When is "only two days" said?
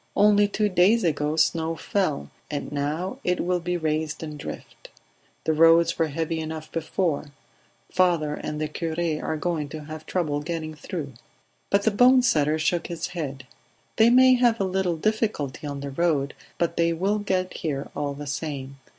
0.15-1.03